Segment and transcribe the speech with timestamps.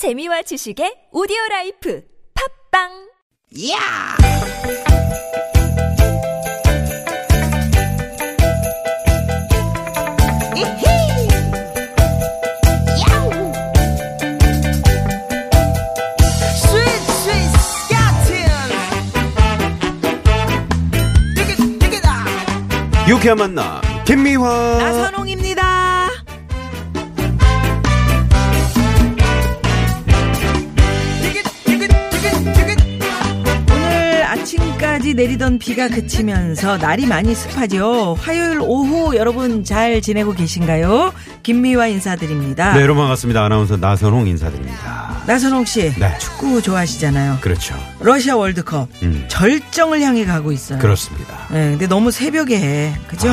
[0.00, 2.00] 재미와 지식의 오디오 라이프
[2.72, 2.88] 팝빵
[3.68, 3.76] 야!
[10.56, 11.28] 이히!
[13.04, 13.52] 야우!
[16.56, 16.80] 스윗
[17.20, 18.32] 스윗 스카틴!
[21.36, 22.08] 디귿 디귿아!
[23.06, 25.69] 유쾌한 만남 김미화 나선홍입니다.
[34.50, 38.16] 아침까지 내리던 비가 그치면서 날이 많이 습하죠.
[38.18, 41.12] 화요일 오후 여러분 잘 지내고 계신가요?
[41.44, 42.72] 김미화 인사드립니다.
[42.72, 46.16] 네 여러분 반갑습니다 아나운서 나선홍 인사드립니다 나선홍 씨, 네.
[46.18, 47.38] 축구 좋아하시잖아요.
[47.40, 49.24] 그렇죠 러시아 월드컵 음.
[49.28, 50.80] 절정을 향해 가고 있어요.
[50.80, 53.28] 그렇습니다 네, 근데 너무 새벽에 해, 그죠?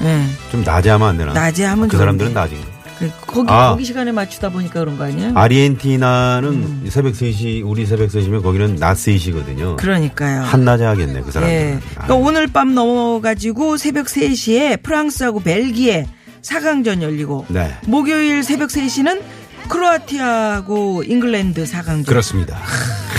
[0.00, 1.98] 네, 좀 낮에 하면 안 되나 낮에 하면 그 좋은데.
[1.98, 2.79] 사람들은 낮인가 그,
[3.26, 3.70] 거기 아.
[3.70, 5.32] 거기 시간에 맞추다 보니까 그런 거 아니에요?
[5.34, 6.86] 아르헨티나는 음.
[6.90, 10.42] 새벽 3시 우리 새벽 3시면 거기는 낮 3시거든요 그러니까요.
[10.42, 11.74] 한낮에 하겠네 그 사람들은 예.
[11.96, 16.06] 아, 그러니까 오늘 밤 넘어가지고 새벽 3시에 프랑스하고 벨기에
[16.42, 19.20] 4강전 열리고 네 목요일 새벽 3시는
[19.68, 22.06] 크로아티아하고 잉글랜드 4강전.
[22.06, 22.58] 그렇습니다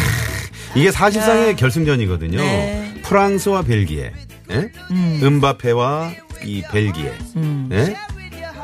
[0.76, 2.94] 이게 사실상의 결승전이거든요 네.
[3.04, 4.12] 프랑스와 벨기에
[4.52, 4.70] 예?
[4.92, 5.20] 음.
[5.24, 6.12] 음바페와
[6.44, 7.70] 이 벨기에 음.
[7.72, 7.96] 예?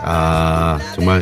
[0.03, 1.21] 아 정말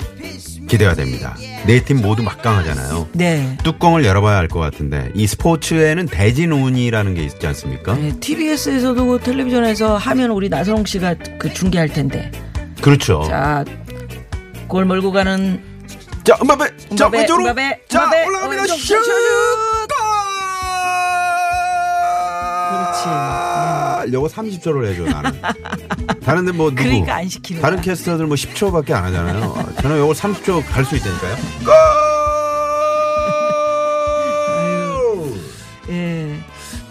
[0.68, 3.58] 기대가 됩니다 네 팀 모두 막강하잖아요 네.
[3.64, 7.94] 뚜껑을 열어봐야 알 것 같은데 이 스포츠에는 대진운이라는 게 있지 않습니까?
[7.96, 12.32] 네, TBS에서도 그 텔레비전에서 하면 우리 나선홍 씨가 그 중계할 텐데.
[12.82, 13.24] 그렇죠.
[13.28, 13.64] 자,
[14.68, 15.62] 골 몰고 가는
[16.24, 17.54] 자, 음바페, 자 왼쪽으로,
[17.88, 18.66] 자 올라갑니다.
[18.68, 18.78] 슛!
[18.78, 18.96] 슛!
[22.70, 23.55] 그렇지.
[24.12, 25.32] 요거 30초를 해줘 나는.
[26.24, 26.84] 다른데 뭐 누구?
[26.84, 27.84] 그러니까 안 시키는 다른 거야.
[27.84, 29.56] 캐스터들 뭐 10초밖에 안 하잖아요.
[29.82, 31.36] 저는 요거 30초 갈 수 있다니까요.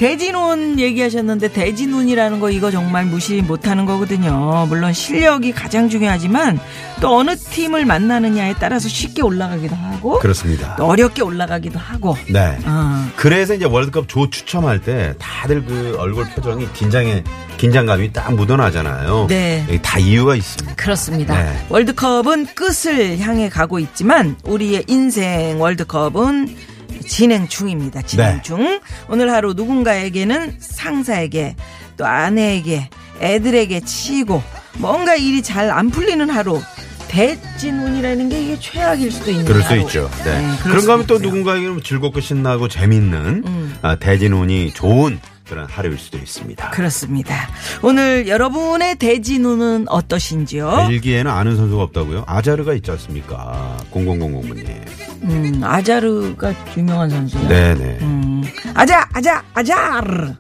[0.05, 4.66] 대진운 얘기하셨는데 대진운이라는 거 이거 정말 무시 못하는 거거든요.
[4.69, 6.60] 물론 실력이 가장 중요하지만
[7.00, 10.76] 또 어느 팀을 만나느냐에 따라서 쉽게 올라가기도 하고 그렇습니다.
[10.76, 12.19] 또 어렵게 올라가기도 하고.
[12.28, 12.59] 네.
[12.66, 13.09] 어.
[13.16, 17.25] 그래서 이제 월드컵 조 추첨할 때 다들 그 얼굴 표정이 긴장에
[17.56, 19.28] 긴장감이 딱 묻어나잖아요.
[19.31, 19.81] 네.
[19.81, 20.76] 다 이유가 있습니다.
[20.76, 21.43] 그렇습니다.
[21.43, 21.66] 네.
[21.70, 26.74] 월드컵은 끝을 향해 가고 있지만 우리의 인생 월드컵은
[27.06, 28.03] 진행 중입니다.
[28.03, 28.42] 진행 네.
[28.42, 28.81] 중.
[29.09, 31.56] 오늘 하루 누군가에게는 상사에게
[31.97, 32.88] 또 아내에게
[33.20, 34.42] 애들에게 치이고
[34.78, 36.60] 뭔가 일이 잘 안 풀리는 하루.
[37.09, 39.76] 대진운이라는 게 이게 최악일 수도 있는 그럴 수.
[39.76, 40.10] 있죠.
[40.25, 40.38] 네.
[40.41, 41.19] 네, 수도 하면 또.
[41.20, 43.76] 누군가에게는 즐겁고 신나고 재밌는 음.
[43.82, 46.71] 아, 대진운이 좋은 그런 하루일 수도 있습니다.
[46.71, 47.49] 그렇습니다.
[47.82, 50.87] 오늘 여러분의 대진운은 어떠신지요?
[50.88, 52.25] 벨기에는 아는 선수가 없다고요?
[52.27, 53.77] 아자르가 있지 않습니까?
[53.93, 55.22] 0000번님.
[55.22, 57.49] 음, 아자르가 유명한 선수예요.
[57.49, 57.99] 네네.
[58.03, 58.43] 음,
[58.75, 60.32] 아자, 아자, 아자르.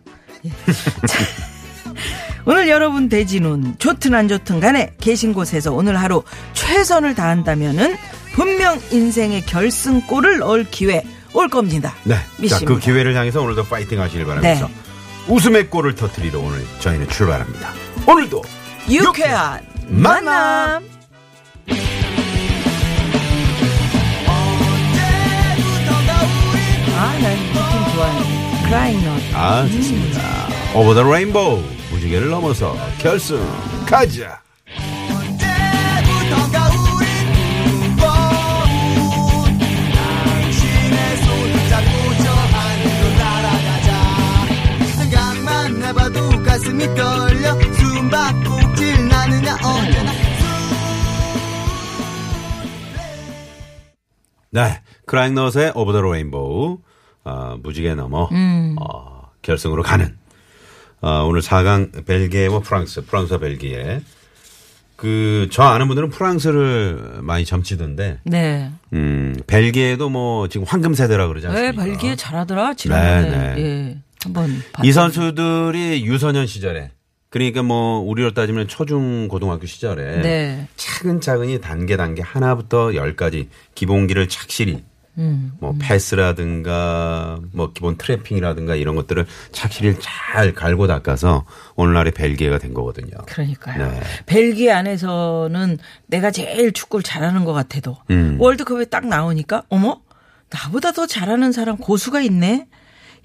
[0.44, 0.50] 예.
[1.06, 1.18] 자,
[2.46, 6.22] 오늘 여러분 대진운 좋든 안 좋든 간에 계신 곳에서 오늘 하루
[6.52, 7.96] 최선을 다한다면은
[8.34, 11.94] 분명 인생의 결승골을 넣을 기회 올 겁니다.
[12.04, 12.14] 네.
[12.14, 12.74] 자, 믿습니다.
[12.74, 14.74] 그 기회를 향해서 오늘도 파이팅 하시길 바라면서 네.
[15.28, 17.72] 웃음의 골을 터뜨리러 오늘 저희는 출발합니다.
[18.06, 18.42] 오늘도
[18.90, 20.84] 유쾌한 만남.
[26.96, 27.36] 아, 난.
[29.34, 30.20] 아, 좋습니다.
[30.74, 33.40] 오버 더 레인보우 무지개를 넘어서 결승
[33.86, 34.40] 가자.
[35.10, 36.63] 언제부턴가
[46.74, 50.12] 가슴이 떨려 숨바꼭질 나느냐 언제나
[54.50, 54.80] 네.
[55.06, 56.78] 크라잉넛의 오버 더 레인보우
[57.24, 58.76] 어, 무지개 넘어 음.
[58.80, 60.16] 어, 결승으로 가는
[61.00, 64.02] 어, 오늘 4강 벨기에와 프랑스, 프랑스와 벨기에
[64.96, 68.70] 그 저 아는 분들은 프랑스를 많이 점치던데 네.
[68.92, 71.84] 음, 벨기에도 뭐 지금 황금 세대라 그러지 왜 않습니까?
[71.84, 73.30] 벨기에 잘하더라 지난번에.
[73.30, 73.60] 네, 네.
[73.62, 73.93] 예.
[74.24, 74.50] 한번
[74.82, 74.92] 이.
[74.92, 76.90] 선수들이 유소년 시절에
[77.30, 80.68] 그러니까 뭐 우리로 따지면 초중 고등학교 시절에 네.
[80.76, 84.84] 차근차근히 단계 단계 하나부터 열까지 기본기를 착실히
[85.18, 85.52] 음.
[85.60, 91.44] 뭐 패스라든가 뭐 기본 트래핑이라든가 이런 것들을 착실히 잘 갈고 닦아서
[91.76, 93.16] 오늘날의 벨기에가 된 거거든요.
[93.26, 93.90] 그러니까요.
[93.90, 94.00] 네.
[94.26, 98.36] 벨기에 안에서는 내가 제일 축구를 잘하는 것 같아도 음.
[98.40, 100.00] 월드컵에 딱 나오니까 어머
[100.50, 102.66] 나보다 더 잘하는 사람 고수가 있네.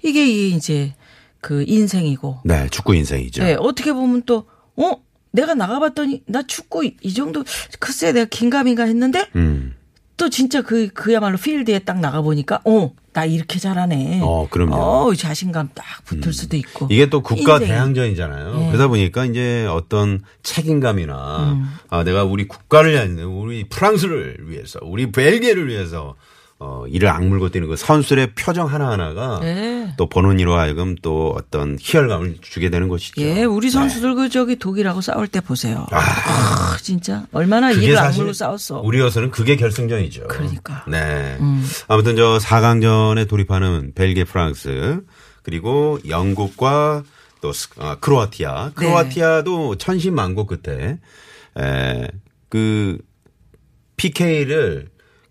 [0.02, 0.94] 이게 이제
[1.40, 2.40] 그 인생이고.
[2.44, 3.42] 네, 축구 인생이죠.
[3.42, 4.92] 네, 어떻게 보면 또 어?
[5.32, 7.44] 내가 나가봤더니 나 축구 이 정도
[7.78, 9.76] 글쎄 내가 긴가민가 했는데 음.
[10.16, 14.20] 또 진짜 그 그야말로 필드에 딱 나가 보니까 어 나 이렇게 잘하네.
[14.22, 14.74] 어, 그럼요.
[14.76, 16.86] 어, 자신감 딱 붙을 수도 있고.
[16.90, 17.68] 이게 또 국가 인생이.
[17.68, 18.54] 대항전이잖아요.
[18.56, 18.66] 네.
[18.68, 21.74] 그러다 보니까 이제 어떤 책임감이나 음.
[21.88, 26.14] 아, 내가 우리 국가를 위한 우리 프랑스를 위해서 우리 벨기에를 위해서
[26.62, 29.94] 어, 이를 악물고 뛰는 그 선수들의 표정 하나하나가 네.
[29.96, 33.22] 또 보는 이로 하여금 또 어떤 희열감을 주게 되는 것이죠.
[33.22, 35.86] 예, 우리 선수들 그 저기 독일하고 싸울 때 보세요.
[35.90, 38.80] 아, 진짜 얼마나 이를 악물고 싸웠어.
[38.80, 40.28] 우리로서는 그게 결승전이죠.
[40.28, 40.84] 그러니까.
[40.86, 41.38] 네.
[41.88, 45.00] 아무튼 저 4강전에 돌입하는 벨기에, 프랑스
[45.42, 47.02] 그리고 영국과
[47.40, 48.66] 또 스- 아, 크로아티아.
[48.66, 48.72] 네.
[48.74, 50.98] 크로아티아도 천신만고 끝에
[51.56, 52.08] 에
[52.50, 52.98] 그
[53.96, 54.88] PK를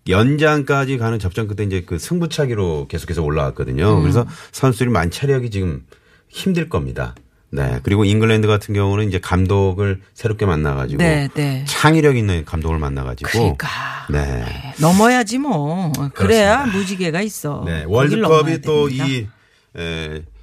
[0.10, 3.98] 연장까지 가는 접전 끝에 이제 그 승부차기로 계속해서 올라왔거든요.
[3.98, 4.02] 음.
[4.02, 5.86] 그래서 선수들이 만차력이 지금
[6.28, 7.16] 힘들 겁니다.
[7.52, 7.80] 네.
[7.84, 11.66] 그리고 잉글랜드 같은 경우는 이제 감독을 새롭게 만나가지고 네, 네.
[11.68, 13.68] 창의력 있는 감독을 만나가지고 그러니까.
[14.10, 14.46] 네.
[14.80, 15.92] 넘어야지 뭐.
[16.14, 17.64] 그래야 무지개가 있어.
[17.66, 17.84] 네.
[17.88, 18.90] 월드컵이 또.
[18.90, 19.28] 이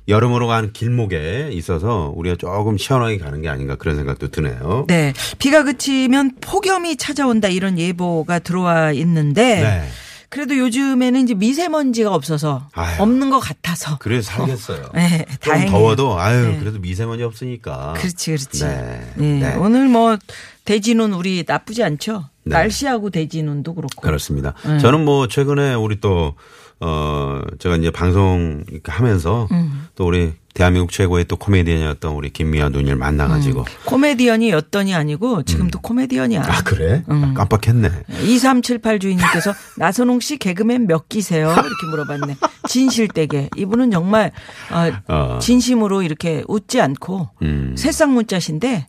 [0.08, 4.85] 여름으로 가는 길목에 있어서 우리가 조금 시원하게 가는 게 아닌가 그런 생각도 드네요.
[4.88, 5.12] 네.
[5.38, 9.88] 비가 그치면 폭염이 찾아온다 이런 예보가 들어와 있는데 네.
[10.29, 13.00] 그래도 요즘에는 이제 미세먼지가 없어서 아유.
[13.00, 13.97] 없는 것 같아서.
[13.99, 14.91] 그래서 살겠어요.
[14.94, 15.70] 네, 좀 다행이에요.
[15.70, 16.58] 더워도 아유 네.
[16.58, 17.94] 그래도 미세먼지 없으니까.
[17.97, 18.64] 그렇지, 그렇지.
[18.64, 19.12] 네.
[19.14, 19.38] 네.
[19.41, 19.55] 네.
[19.56, 20.17] 오늘 뭐
[20.64, 22.29] 대진운 우리 나쁘지 않죠.
[22.44, 22.55] 네.
[22.55, 24.03] 날씨하고 대진운도 그렇고.
[24.03, 24.55] 그렇습니다.
[24.67, 24.79] 네.
[24.79, 26.35] 저는 뭐 최근에 우리 또,
[26.81, 29.87] 어, 제가 이제 방송 하면서 음.
[29.94, 33.64] 또 우리 대한민국 최고의 또 코미디언이었던 우리 김미아 누니를 만나가지고.
[33.84, 36.43] 코미디언이 였더니 아니고 지금도 코미디언이야.
[36.43, 37.02] 아, 그래?
[37.11, 37.25] 음.
[37.25, 37.90] 아, 깜빡했네.
[38.23, 41.50] 2378 주인님께서 나선홍 씨 개그맨 몇 기세요?
[41.50, 42.37] 이렇게 물어봤네.
[42.69, 43.50] 진실되게.
[43.56, 44.32] 이분은 정말
[44.70, 45.38] 아, 어.
[45.40, 47.75] 진심으로 이렇게 웃지 않고 음.
[47.76, 48.87] 새싹 문자신데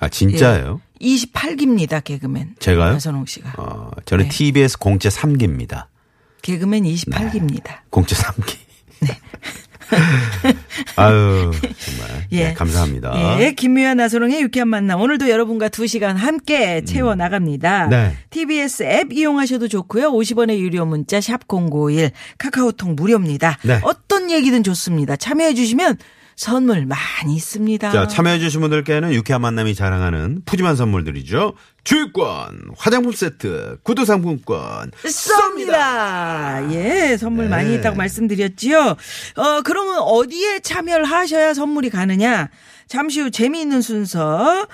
[0.00, 0.80] 아, 진짜예요?
[1.00, 2.02] 28기입니다.
[2.02, 2.56] 개그맨.
[2.58, 2.94] 제가요?
[2.94, 3.54] 나선홍 씨가.
[3.58, 4.30] 어, 저는 네.
[4.30, 5.84] TBS 공채 3기입니다.
[6.42, 7.80] 개그맨 28기입니다.
[7.90, 8.56] 공채 3기.
[10.96, 12.26] 아유, 정말.
[12.32, 12.44] 예.
[12.44, 13.40] 네, 감사합니다.
[13.40, 15.00] 예, 김미아 나선홍의 유쾌한 만남.
[15.00, 17.88] 오늘도 여러분과 2시간 함께 채워 나갑니다.
[17.88, 18.16] 네.
[18.30, 20.12] TBS 앱 이용하셔도 좋고요.
[20.12, 23.58] 50원의 유료 문자 샵051 카카오톡 무료입니다.
[23.62, 23.80] 네.
[23.82, 25.16] 어떤 얘기든 좋습니다.
[25.16, 25.98] 참여해 주시면
[26.40, 27.90] 선물 많이 있습니다.
[27.92, 31.52] 자, 참여해주신 분들께는 유쾌한 만남이 자랑하는 푸짐한 선물들이죠.
[31.84, 36.72] 주유권, 화장품 세트, 구두 상품권 쏩니다.
[36.72, 37.50] 예, 선물 네.
[37.50, 38.78] 많이 있다고 말씀드렸지요.
[38.80, 42.48] 어, 그러면 어디에 참여를 하셔야 선물이 가느냐?
[42.88, 44.66] 잠시 후 재미있는 순서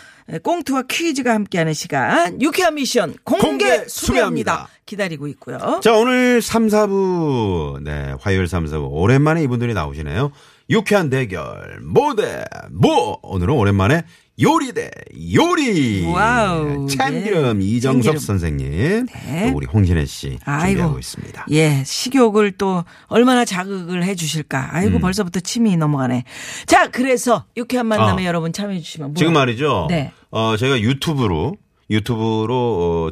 [0.44, 3.88] 꽁트와 퀴즈가 함께하는 시간 유쾌한 미션 공개, 공개 수배합니다.
[3.88, 4.68] 수배합니다.
[4.86, 5.80] 기다리고 있고요.
[5.82, 8.86] 자, 오늘 3, 4부, 네, 화요일 3, 4부.
[8.88, 10.30] 오랜만에 이분들이 나오시네요.
[10.68, 13.18] 유쾌한 대결, 모대, 모!
[13.22, 14.02] 오늘은 오랜만에
[14.42, 14.90] 요리 대
[15.32, 16.04] 요리.
[16.04, 17.64] 와우, 참기름 네.
[17.64, 18.18] 이정섭 참기름.
[18.18, 19.06] 선생님.
[19.06, 19.50] 네.
[19.50, 20.66] 또 우리 홍진혜 씨 아이고.
[20.66, 21.46] 준비하고 있습니다.
[21.52, 24.70] 예, 식욕을 또 얼마나 자극을 해 주실까.
[24.74, 25.00] 아이고, 음.
[25.00, 26.24] 벌써부터 침이 넘어가네.
[26.66, 28.26] 자, 그래서 유쾌한 만남에 아.
[28.26, 29.40] 여러분 참여해 주시면 지금 뭐요?
[29.40, 29.86] 말이죠.
[29.88, 30.12] 네.
[30.30, 31.56] 어, 제가 유튜브로,
[31.90, 33.10] 유튜브로, 어,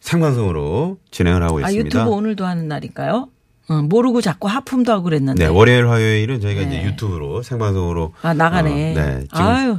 [0.00, 1.86] 생방송으로 진행을 하고 아, 있습니다.
[1.86, 3.28] 유튜브 오늘도 하는 날인가요?
[3.68, 5.44] 어, 모르고 자꾸 하품도 하고 그랬는데.
[5.44, 6.66] 네, 월요일, 화요일은 저희가 네.
[6.68, 8.14] 이제 유튜브로 생방송으로.
[8.22, 8.96] 아, 나가네.
[8.96, 9.20] 어, 네.
[9.22, 9.78] 지금 아유,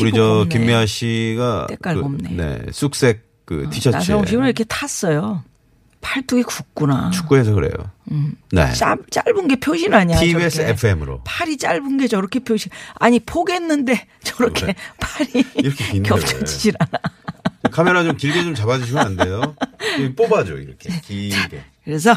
[0.00, 0.48] 우리 저 곱네.
[0.48, 2.30] 김미아 씨가 때깔 그, 곱네.
[2.30, 5.42] 네, 쑥색 그 티셔츠에 나성호 씨는 이렇게 탔어요.
[6.00, 7.10] 팔뚝이 굵구나.
[7.10, 7.72] 축구해서 그래요.
[8.52, 8.72] 네.
[8.72, 10.18] 짧, 짧은 게 표시나냐.
[10.18, 10.72] TBS 저렇게.
[10.72, 11.20] FM으로.
[11.24, 12.70] 팔이 짧은 게 저렇게 표시.
[12.94, 14.74] 아니, 포겠는데 저렇게 왜?
[14.98, 16.90] 팔이 이렇게 겹쳐지질 않아.
[17.70, 19.54] 카메라 좀 길게 좀 잡아주시면 안 돼요?
[20.16, 21.62] 뽑아줘 이렇게 길게.
[21.84, 22.16] 그래서,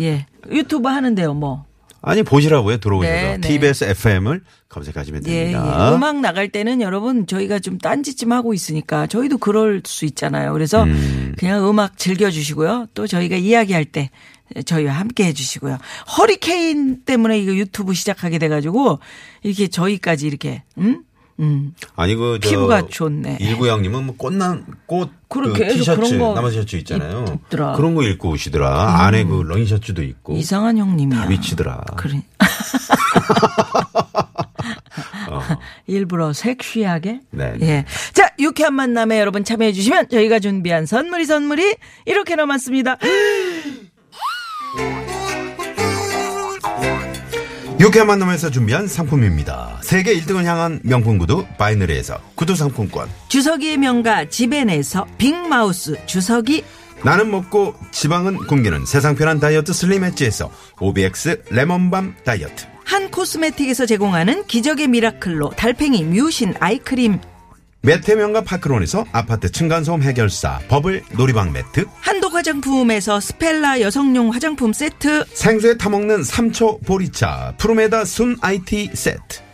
[0.00, 0.26] 예.
[0.50, 1.64] 유튜브 하는데요, 뭐.
[2.06, 3.48] 아니 보시라고요 들어오셔서 네, 네.
[3.48, 5.90] TBS FM을 검색하시면 예, 됩니다.
[5.90, 5.94] 예.
[5.96, 10.52] 음악 나갈 때는 여러분 저희가 좀 딴짓 좀 하고 있으니까 저희도 그럴 수 있잖아요.
[10.52, 11.34] 그래서 음.
[11.38, 12.88] 그냥 음악 즐겨주시고요.
[12.92, 14.10] 또 저희가 이야기할 때
[14.66, 15.78] 저희와 함께 해주시고요.
[16.18, 18.98] 허리케인 때문에 이거 유튜브 시작하게 돼가지고
[19.42, 21.04] 이렇게 저희까지 이렇게 음?
[21.40, 21.74] 음.
[21.96, 23.38] 아니 그 저, 피부가 좋네.
[23.40, 27.24] 일구양님은 뭐 꽃난 꽃그 계속 티셔츠 그런 거 남은 셔츠 있잖아요.
[27.28, 27.72] 입- 입더라.
[27.72, 27.76] 음.
[27.76, 29.04] 그런 거 입고 오시더라.
[29.04, 31.20] 안에 그 런닝 셔츠도 있고 이상한 형님이야.
[31.22, 31.80] 다 미치더라.
[31.96, 32.22] 그래.
[35.30, 35.40] 어.
[35.86, 37.20] 일부러 섹시하게.
[37.30, 37.84] 네, 예.
[38.12, 41.76] 자, 유쾌한 만남에 여러분 참여해 주시면 저희가 준비한 선물이 선물이
[42.06, 42.96] 이렇게 남았습니다.
[47.84, 49.78] 유쾌한 만남에서 준비한 상품입니다.
[49.82, 53.10] 세계 1등을 향한 명품 구두 바이너리에서 구두 상품권.
[53.28, 56.64] 주석이의 명가 지벤에서 빅마우스 주석이
[57.04, 60.50] 나는 먹고 지방은 굶기는 세상 편한 다이어트 슬림 엣지에서
[60.80, 62.64] OBX 레몬밤 다이어트.
[62.86, 67.18] 한 코스메틱에서 제공하는 기적의 미라클로 달팽이 뮤신 아이크림
[67.84, 75.76] 매태명과 파크론에서 아파트 층간소음 해결사 버블 놀이방 매트 한독 화장품에서 스펠라 여성용 화장품 세트, 생수에
[75.76, 79.43] 타먹는 삼초 보리차 푸르메다 순 IT 세트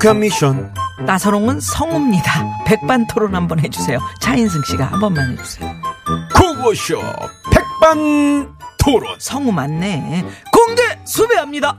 [0.00, 0.72] 칸 미션
[1.04, 2.64] 나선홍은 성우입니다.
[2.64, 3.98] 백반 토론 한번 해주세요.
[4.18, 5.70] 차인승 씨가 한 번만 해주세요.
[6.34, 7.02] 구호쇼
[7.52, 10.24] 백반 토론 성우 맞네.
[10.50, 11.78] 공개 수배합니다.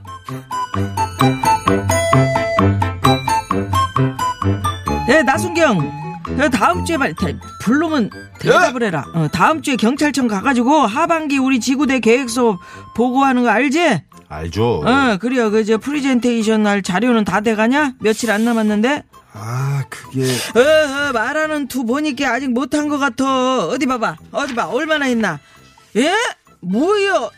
[5.07, 6.00] 네, 나순경.
[6.41, 9.05] 야, 다음 주에 말, 대- 부르면 대답을 해라.
[9.13, 12.59] 어, 다음 주에 경찰청 가가지고 하반기 우리 지구대 계획서
[12.95, 14.01] 보고하는 거 알지?
[14.27, 15.51] 알죠 어, 그래요.
[15.51, 17.93] 그, 저, 프리젠테이션 할 자료는 다 돼가냐?
[17.99, 19.03] 며칠 안 남았는데?
[19.33, 23.67] 아 그게 어, 어, 말하는 투 보니까 아직 못한 것 같아.
[23.67, 24.17] 어디 봐봐.
[24.31, 24.65] 어디 봐.
[24.67, 25.39] 얼마나 했나?
[25.95, 26.13] 예?
[26.61, 27.29] 뭐요?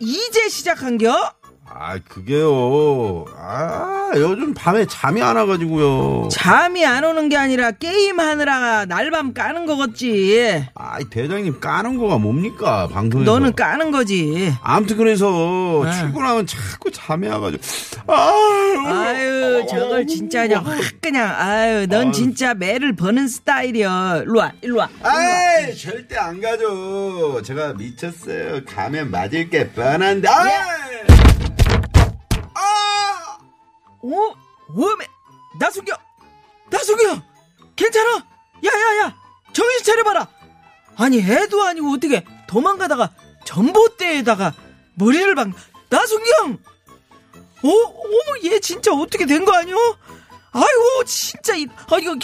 [0.00, 1.32] 이제 시작한겨?
[1.70, 8.84] 아 그게요 아 요즘 밤에 잠이 안 와가지고요 잠이 안 오는 게 아니라 게임 하느라
[8.86, 10.64] 날밤 까는 거겠지.
[10.74, 14.52] 아 대장님 까는 거가 뭡니까 방송에서 너는 까는 거지.
[14.62, 15.92] 아무튼 그래서 네.
[15.92, 17.62] 출근하면 자꾸 잠이 와가지고
[18.06, 18.32] 아
[18.86, 24.22] 아유, 저걸 진짜 그냥 확 그냥, 아유, 넌 진짜 매를 버는 스타일이야.
[24.24, 24.88] 일로 와, 일로 와.
[25.02, 31.27] 아이 절대 안 가죠 제가 미쳤어요 가면 맞을 게 뻔한데 아 아!
[34.02, 34.34] 어?
[34.74, 35.06] 오메!
[35.58, 35.96] 나순경
[36.70, 37.22] 나순경
[37.76, 38.26] 괜찮아?
[38.64, 39.16] 야야야!
[39.52, 40.28] 정신 차려봐라!
[40.96, 43.12] 아니 애도 아니고 어떻게 도망가다가
[43.44, 44.52] 전봇대에다가
[44.96, 45.48] 머리를 박
[45.88, 46.58] 나순경!
[47.62, 47.68] 어?
[47.68, 49.76] 어머 얘 진짜 어떻게 된 거 아니오?
[50.52, 52.16] 아이고 진짜 이 아, 이거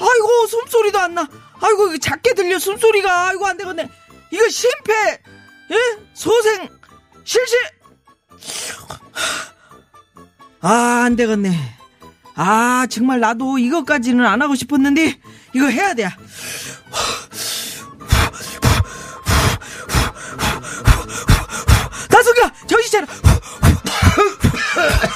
[0.00, 1.28] 아이고 숨소리도 안 나.
[1.60, 3.28] 아이고 작게 들려 숨소리가.
[3.28, 3.88] 아이고 안 되겠네.
[4.30, 4.92] 이거 심폐
[5.72, 5.76] 예?
[6.14, 6.68] 소생
[7.24, 7.56] 실시
[10.60, 11.56] 아, 안 되겠네.
[12.34, 15.18] 아, 정말 나도 이것까지는 안 하고 싶었는데,
[15.54, 16.08] 이거 해야 돼.
[22.10, 22.52] 나성규야!
[22.66, 23.06] 정신 차려!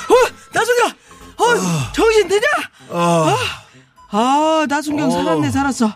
[0.09, 0.15] 어,
[0.53, 0.95] 나성규야!
[1.39, 2.43] 어, 정신 되냐?
[2.91, 3.37] 아,
[4.11, 5.95] 아, 나순경 살았네, 살았어.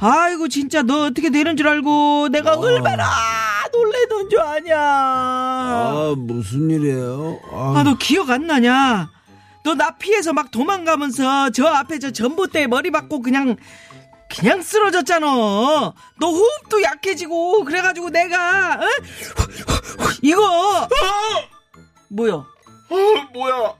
[0.00, 3.04] 아이고, 진짜 너 어떻게 되는 줄 알고 내가 얼마나
[4.08, 4.76] 놀래는 줄 아냐.
[4.78, 9.10] 아 무슨 일이에요 아, 너 기억 안 나냐?
[9.64, 13.56] 너 나 피해서 막 도망가면서 저 앞에 저 전봇대에 머리 박고 그냥,
[14.34, 15.26] 그냥 쓰러졌잖아.
[15.26, 15.94] 너
[16.30, 18.86] 호흡도 약해지고, 그래가지고 내가, 어?
[20.22, 20.88] 이거!
[22.08, 22.32] 뭐야?
[22.34, 22.96] 어
[23.34, 23.74] 뭐야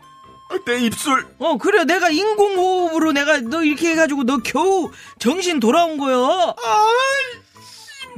[0.66, 1.84] 내 입술 어, 그래.
[1.84, 6.54] 내가 인공호흡으로 내가 너 이렇게 해가지고 너 겨우 정신 돌아온 거요.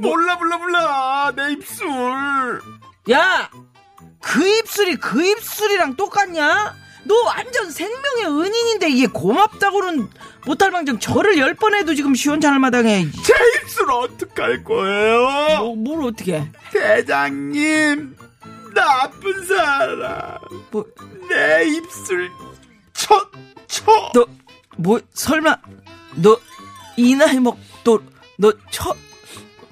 [0.01, 1.31] 몰라 몰라 몰라.
[1.35, 1.87] 내 입술.
[3.11, 3.49] 야!
[4.21, 6.75] 그 입술이 그 입술이랑 똑같냐?
[7.03, 10.09] 너 완전 생명의 은인인데 이게 고맙다고는
[10.45, 13.07] 못할 망정 절을 열번 해도 지금 시원찮을 마당에.
[13.23, 15.57] 제 입술 어떡할 거예요?
[15.59, 16.47] 뭐, 뭘 어떻게?
[16.71, 18.15] 대장님
[18.73, 20.37] 나쁜 사람.
[20.71, 20.85] 뭐,
[21.29, 22.29] 내 입술
[22.93, 24.11] 쳐쳐.
[24.13, 24.25] 너,
[24.77, 25.57] 뭐, 설마,
[26.15, 26.39] 너,
[26.97, 28.01] 이 나이 먹, 또,
[28.37, 28.95] 너, 처,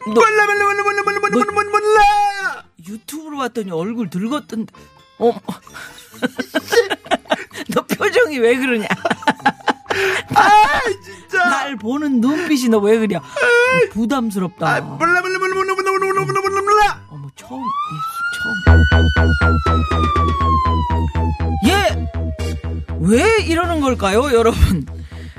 [0.07, 4.73] 너, 몰라 몰라 몰라 몰라 몰라 몰라 몰라 몰라 몰라 유튜브로 봤더니 얼굴 늙었던데,
[5.19, 5.39] 어머.
[7.73, 8.87] 너 표정이 왜 그러냐?
[10.35, 13.19] 아 진짜 날 보는 눈빛이 너 왜 그래?
[13.91, 14.67] 부담스럽다.
[14.75, 17.61] 아 몰라 몰라 몰라 몰라 몰라 몰라 몰라 몰라 몰라 어머 처음
[18.35, 18.55] 처음
[23.01, 24.85] 얘왜 이러는 걸까요 여러분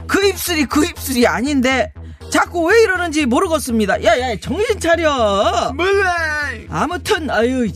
[0.07, 1.93] 그 입술이 그 입술이 아닌데
[2.31, 4.05] 자꾸 왜 이러는지 모르겠습니다.
[4.05, 5.73] 야야 정신 차려.
[5.75, 6.15] 몰라
[6.69, 7.69] 아무튼 아유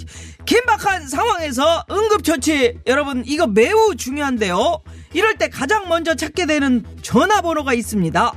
[0.47, 2.79] 긴박한 상황에서 응급처치.
[2.87, 4.83] 여러분 이거 매우 중요한데요.
[5.13, 8.33] 이럴 때 가장 먼저 찾게 되는 전화번호가 있습니다.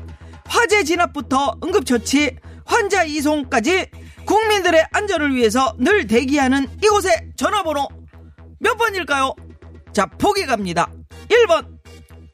[0.45, 3.87] 화재 진압부터 응급처치 환자 이송까지
[4.25, 7.87] 국민들의 안전을 위해서 늘 대기하는 이곳의 전화번호.
[8.59, 9.33] 몇 번일까요?
[9.93, 10.89] 자 보기 갑니다.
[11.29, 11.67] 1번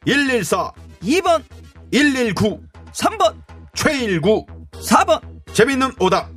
[0.06, 0.72] 114
[1.02, 1.42] 2번
[1.90, 2.60] 119
[2.92, 3.43] 3번
[3.84, 5.20] 최일구 4번
[5.52, 6.30] 재밌는 오답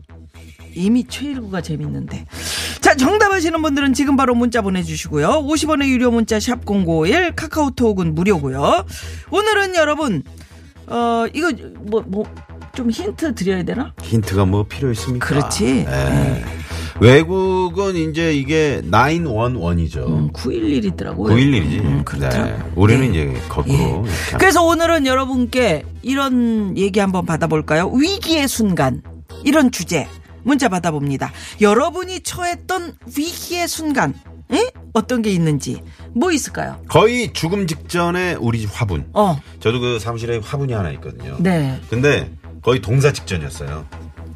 [0.76, 2.26] 이미 최일구가 재밌는데.
[2.82, 5.44] 자, 정답하시는 분들은 지금 바로 문자 보내주시고요.
[5.44, 8.86] 50원의 유료 문자 샵 051, 카카오톡은 무료고요.
[9.32, 10.22] 오늘은 여러분,
[10.86, 12.26] 어, 이거, 뭐, 뭐,
[12.76, 13.96] 좀 힌트 드려야 되나?
[14.04, 15.26] 힌트가 뭐 필요 있습니까?
[15.26, 15.86] 그렇지.
[15.86, 16.44] 네.
[17.00, 20.08] 외국은 이제 이게 911이죠.
[20.08, 21.30] 음, 911이더라고요.
[21.30, 21.80] 911이지.
[21.82, 22.04] 음.
[22.20, 22.58] 네.
[22.76, 23.22] 우리는 예.
[23.24, 24.06] 이제 거꾸로.
[24.06, 24.38] 예.
[24.38, 27.90] 그래서 오늘은 여러분께 이런 얘기 한번 받아볼까요?
[27.90, 29.02] 위기의 순간.
[29.44, 30.08] 이런 주제.
[30.44, 31.32] 문자 받아봅니다.
[31.62, 34.14] 여러분이 처했던 위기의 순간.
[34.52, 34.72] 에?
[34.94, 35.82] 어떤 게 있는지.
[36.16, 36.80] 뭐 있을까요?
[36.88, 39.06] 거의 죽음 직전에 우리 집 화분.
[39.14, 41.36] 어, 저도 그 사무실에 화분이 하나 있거든요.
[41.40, 41.80] 네.
[41.90, 43.86] 근데 거의 동사 직전이었어요.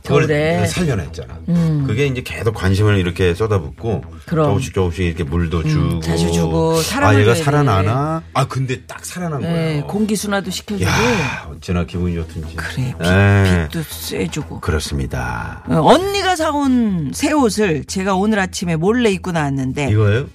[0.03, 0.65] 그걸 겨울에.
[0.65, 1.39] 살려냈잖아.
[1.49, 1.83] 음.
[1.87, 4.45] 그게 이제 계속 관심을 이렇게 쏟아붓고 그럼.
[4.45, 7.35] 음, 조금씩 조금씩 이렇게 물도 주고 자주 주고 아 얘가.
[7.35, 8.23] 살아나나?
[8.33, 9.87] 아 근데 딱 살아난 네, 거예요.
[9.87, 10.89] 공기 순환도 시켜주고.
[10.89, 12.55] 야 어찌나 기분이 좋든지.
[12.55, 13.67] 그래, 빚, 예.
[13.71, 14.59] 빚도 쐬주고.
[14.61, 15.63] 그렇습니다.
[15.67, 19.89] 어, 언니가 사온 새 옷을 제가 오늘 아침에 몰래 입고 나왔는데.
[19.91, 20.25] 이거예요?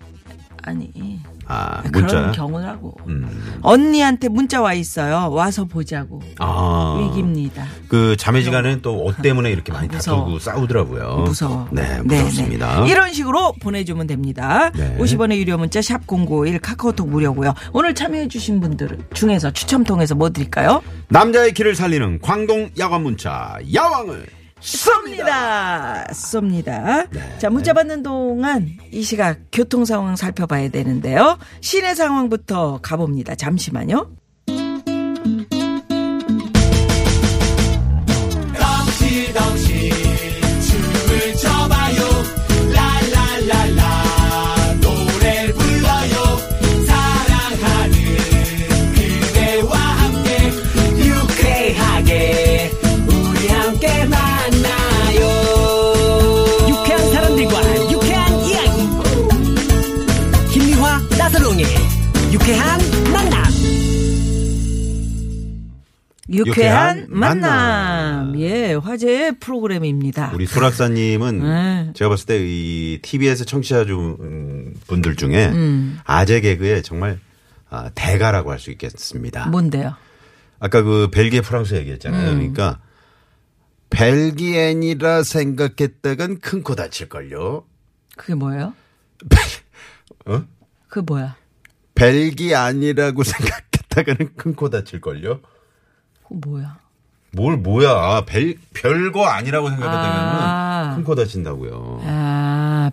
[0.62, 0.90] 아니.
[1.48, 2.32] 아 그런 문자.
[2.32, 2.96] 경우라고.
[3.06, 3.58] 음.
[3.62, 5.30] 언니한테 문자 와 있어요.
[5.30, 6.20] 와서 보자고.
[6.38, 7.64] 아 위기입니다.
[7.88, 10.20] 그 자매 지간은 또옷 때문에 이렇게 많이 무서워.
[10.20, 11.24] 다투고 싸우더라고요.
[11.26, 11.68] 무서워.
[11.70, 12.84] 네, 무섭습니다.
[12.84, 12.90] 네.
[12.90, 14.70] 이런 식으로 보내주면 됩니다.
[14.74, 14.96] 네.
[14.98, 17.54] 50원의 유료 문자 샵 #051 카카오톡 무료고요.
[17.72, 20.82] 오늘 참여해주신 분들 중에서 추첨 통해서 뭐 드릴까요?
[21.08, 24.26] 남자의 길을 살리는 광동 야간 문자 야왕을
[24.60, 26.08] 쏩니다.
[26.10, 27.08] 쏩니다.
[27.10, 27.38] 네.
[27.38, 31.38] 자, 문자 받는 동안 이 시각 교통 상황 살펴봐야 되는데요.
[31.60, 33.34] 시내 상황부터 가봅니다.
[33.34, 34.10] 잠시만요.
[66.36, 67.40] 유쾌한, 유쾌한 만남.
[67.40, 68.40] 만남.
[68.40, 70.30] 예, 화제의 프로그램입니다.
[70.34, 71.90] 우리 소락사님은 네.
[71.94, 75.98] 제가 봤을 때 이 TBS 청취자 중, 음, 분들 중에 음.
[76.04, 77.18] 아재 개그의 정말
[77.68, 79.46] 아, 대가라고 할 수 있겠습니다.
[79.48, 79.94] 뭔데요?
[80.60, 82.30] 아까 그 벨기에 프랑스 얘기했잖아요.
[82.30, 82.36] 음.
[82.38, 82.80] 그러니까
[83.90, 87.64] 벨기엔이라 생각했다간 큰 코 다칠걸요.
[88.16, 88.72] 그게 뭐예요?
[90.26, 90.44] 어?
[90.88, 91.36] 그게 뭐야?
[91.94, 95.40] 벨기안이라고 생각했다가는 큰 코 다칠걸요.
[96.28, 96.78] 그거 뭐야?
[97.32, 97.90] 뭘 뭐야?
[97.90, 100.92] 아, 별 별거 아니라고 생각했다가는 아.
[100.96, 102.00] 큰코 다친다고요.
[102.04, 102.90] 아,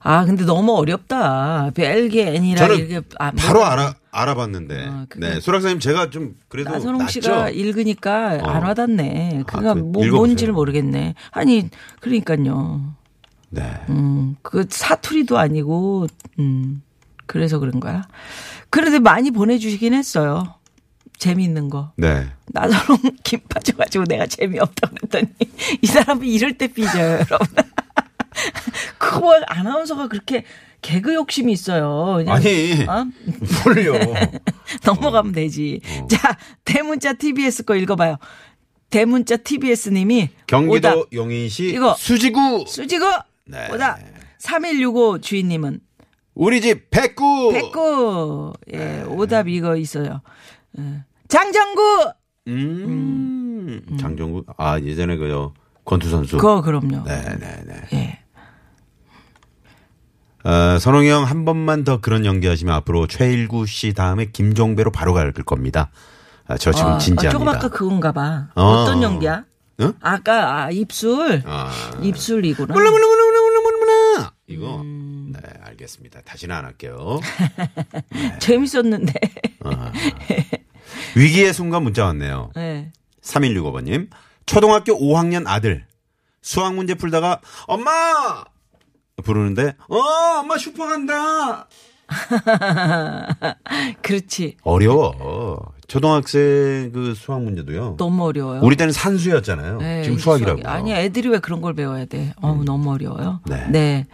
[0.00, 1.70] 아, 근데 너무 어렵다.
[1.74, 4.86] 벨기엔이라 저는 이렇게 아, 바로 뭐- 알아 알아봤는데.
[4.88, 7.20] 어, 그게- 네, 소락사님 제가 좀 그래도 나선홍 낫죠.
[7.20, 8.48] 씨가 읽으니까 어.
[8.50, 9.42] 안 와닿네.
[9.46, 10.04] 그니까 그 뭐.
[10.06, 11.14] 뭔지를 모르겠네.
[11.30, 11.68] 아니,
[12.00, 12.94] 그러니까요.
[13.50, 13.70] 네.
[13.90, 16.06] 음, 그 사투리도 아니고,
[16.38, 16.82] 음,
[17.26, 18.06] 그래서 그런 거야.
[18.70, 20.54] 그런데 많이 보내 주시긴 했어요.
[21.18, 21.92] 재미있는 거.
[21.96, 22.26] 네.
[22.46, 25.26] 나선홍 김 빠져가지고 내가 재미없다고 그랬더니
[25.80, 27.46] 이 사람이 이럴 때 삐져요, 여러분.
[28.98, 30.44] 그거 아나운서가 그렇게
[30.80, 32.14] 개그 욕심이 있어요.
[32.16, 32.84] 그냥, 아니.
[32.88, 33.06] 어?
[33.64, 33.92] 뭘요?
[34.84, 35.80] 넘어가면 되지.
[35.86, 36.06] 어.
[36.08, 38.16] 자, 대문자 TBS 거 읽어봐요.
[38.90, 41.12] 대문자 TBS 님이 경기도 오답.
[41.12, 41.94] 용인시 이거.
[41.94, 43.06] 수지구 수지고
[43.46, 43.68] 네.
[43.72, 43.98] 오다
[44.38, 45.80] 3165 주인님은
[46.34, 47.52] 우리 집 백구.
[47.52, 49.02] 백구 예 네.
[49.04, 50.20] 오답 이거 있어요.
[50.78, 51.04] 예.
[51.28, 52.12] 장정구
[52.48, 53.82] 음.
[53.98, 54.44] 장정구.
[54.56, 55.54] 아, 예전에 그요
[55.84, 56.36] 권투 선수.
[56.36, 57.04] 그거 그럼요.
[57.04, 57.82] 네, 네, 네.
[57.92, 58.18] 예.
[60.48, 65.32] 어, 선홍이 형 한 번만 더 그런 연기하시면 앞으로 최일구 씨 다음에 김종배로 바로 갈
[65.32, 65.90] 겁니다.
[66.48, 67.30] 아, 저 지금 아, 진지합니다.
[67.30, 68.48] 조금 아까 그건가 봐.
[68.56, 68.62] 어.
[68.62, 68.84] 어.
[68.84, 69.44] 떤 연기야?
[69.80, 69.94] 응?
[70.00, 71.70] 아까 아, 입술 아.
[72.02, 72.74] 입술이구나.
[72.74, 73.78] 몰라 몰라 몰라 몰라 몰라 몰라
[74.16, 74.32] 몰라.
[74.48, 74.80] 이거.
[74.82, 75.32] 음.
[75.32, 76.20] 네, 알겠습니다.
[76.22, 77.20] 다시는 안 할게요.
[78.40, 79.12] 재밌었는데.
[81.16, 82.50] 위기의 순간 문자 왔네요.
[82.56, 82.90] 예.
[83.22, 84.08] 3165번님.
[84.46, 85.84] 초등학교 5학년 아들.
[86.40, 87.90] 수학 문제 풀다가 엄마!
[89.22, 89.96] 부르는데 어
[90.40, 91.68] 엄마 슈퍼 간다.
[94.02, 94.56] 그렇지.
[94.62, 95.72] 어려워.
[95.86, 97.96] 초등학생 그 수학 문제도요.
[97.98, 98.60] 너무 어려워요.
[98.62, 99.78] 우리 때는 산수였잖아요.
[99.78, 100.60] 네, 지금 이 수학이라고.
[100.62, 102.32] 수학이- 아니, 애들이 왜 그런 걸 배워야 돼?
[102.40, 103.40] 어우, 너무 어려워요.
[103.70, 104.06] 네.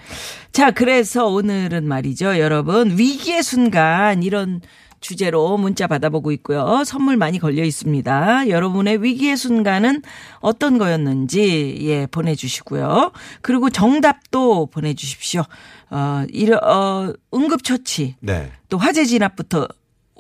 [0.53, 2.39] 자, 그래서 오늘은 말이죠.
[2.39, 4.61] 여러분, 위기의 순간, 이런
[5.01, 6.83] 주제로 문자 받아보고 있고요.
[6.85, 8.49] 선물 많이 걸려 있습니다.
[8.49, 10.03] 여러분의 위기의 순간은
[10.41, 13.13] 어떤 거였는지, 예, 보내주시고요.
[13.43, 15.43] 그리고 정답도 보내주십시오.
[15.91, 18.17] 어, 이러, 어, 응급처치.
[18.21, 18.51] 네.
[18.69, 19.69] 또 화재 진압부터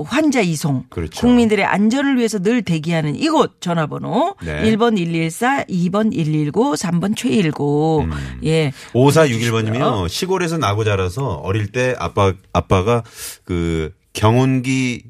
[0.05, 1.21] 환자 이송, 그렇죠.
[1.21, 4.63] 국민들의 안전을 위해서 늘 대기하는 이곳 전화번호 네.
[4.63, 8.03] 1번 114, 2번 119, 3번 최일구.
[8.05, 8.13] 음.
[8.45, 8.73] 예.
[8.93, 10.09] 5461번님이요.
[10.09, 13.03] 시골에서 나고 자라서 어릴 때 아빠, 아빠가
[13.45, 15.05] 그 경운기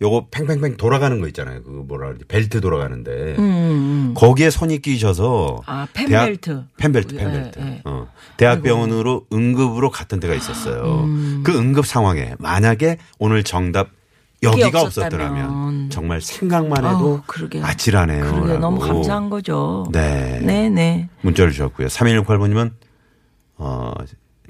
[0.00, 1.62] 요거 팽팽팽 돌아가는 거 있잖아요.
[1.64, 2.24] 그 뭐라 그러지?
[2.28, 3.34] 벨트 돌아가는데.
[3.38, 4.14] 음, 음.
[4.16, 6.64] 거기에 손이 끼셔서 아, 펜벨트.
[6.76, 7.58] 펜벨트 예, 펜벨트.
[7.60, 7.82] 예.
[7.84, 8.08] 어.
[8.36, 11.02] 대학병원으로 응급으로 갔던 때가 있었어요.
[11.04, 11.42] 음.
[11.44, 13.88] 그 응급 상황에 만약에 오늘 정답
[14.44, 14.82] 여기가.
[14.82, 17.60] 없었더라면 정말 생각만 해도 그러게.
[17.60, 18.24] 아찔하네요.
[18.32, 19.84] 그러게 너무 감사한 거죠.
[19.90, 20.40] 네.
[20.44, 21.08] 네, 네.
[21.22, 21.88] 문자를 주셨고요.
[21.88, 22.70] 3168번님은
[23.56, 23.92] 어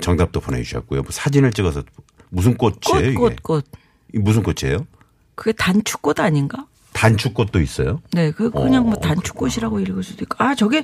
[0.03, 1.01] 정답도 보내주셨고요.
[1.01, 1.83] 뭐 사진을 찍어서
[2.29, 3.15] 무슨 꽃이에요 꽃, 이게?
[3.15, 3.65] 꽃, 꽃.
[4.15, 4.87] 이 무슨 꽃이에요?
[5.35, 6.67] 그게 단축꽃 아닌가?
[6.93, 8.01] 단축꽃도 있어요?
[8.13, 10.37] 네, 그 그냥 뭐 어, 단축꽃이라고 읽을 수도 있고.
[10.43, 10.83] 아, 저게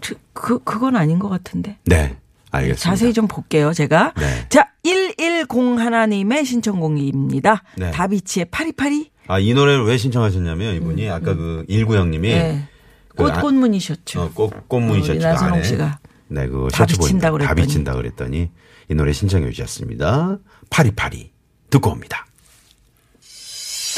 [0.00, 1.78] 저- 그 그건 아닌 것 같은데.
[1.84, 2.16] 네,
[2.50, 2.82] 알겠습니다.
[2.90, 4.12] 자세히 좀 볼게요, 제가.
[4.18, 4.46] 네.
[4.50, 7.62] 자, 110 하나님의 신청곡입니다.
[7.76, 7.90] 네.
[7.92, 9.10] 다비치의 파리파리.
[9.26, 12.68] 아, 이 노래를 왜 신청하셨냐면 이분이 아까 그 일구 형님이 음, 네.
[13.08, 14.20] 그꽃 아- 꽃무늬셨죠.
[14.20, 15.98] 어, 꽃, 꽃무늬 우리 셔츠 나선홍 씨가.
[16.28, 17.66] 네, 그다 셔츠 비친다 보니까 다 그랬더니.
[17.66, 18.50] 비친다 그랬더니
[18.90, 20.38] 이 노래 신청해 주셨습니다.
[20.70, 21.32] 파리파리
[21.70, 22.26] 듣고 옵니다.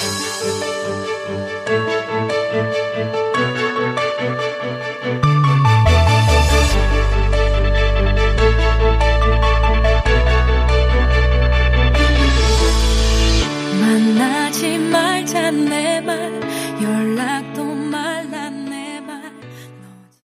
[0.02, 0.79] 만